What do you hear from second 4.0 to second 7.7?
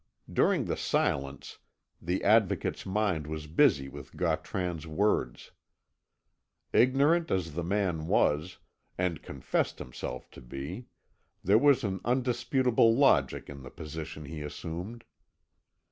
Gautran's words. Ignorant as the